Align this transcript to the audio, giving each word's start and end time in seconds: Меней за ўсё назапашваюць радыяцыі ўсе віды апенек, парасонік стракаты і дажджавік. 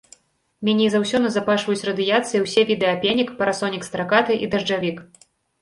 Меней 0.67 0.87
за 0.93 1.01
ўсё 1.03 1.19
назапашваюць 1.25 1.85
радыяцыі 1.89 2.43
ўсе 2.45 2.65
віды 2.71 2.89
апенек, 2.95 3.29
парасонік 3.43 3.87
стракаты 3.89 4.41
і 4.47 4.51
дажджавік. 4.57 4.97